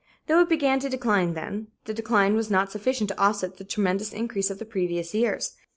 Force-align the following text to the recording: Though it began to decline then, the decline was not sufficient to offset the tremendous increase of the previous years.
Though 0.25 0.39
it 0.41 0.49
began 0.49 0.79
to 0.79 0.89
decline 0.89 1.35
then, 1.35 1.67
the 1.85 1.93
decline 1.93 2.33
was 2.33 2.49
not 2.49 2.71
sufficient 2.71 3.09
to 3.09 3.19
offset 3.19 3.57
the 3.57 3.63
tremendous 3.63 4.13
increase 4.13 4.49
of 4.49 4.57
the 4.57 4.65
previous 4.65 5.13
years. 5.13 5.55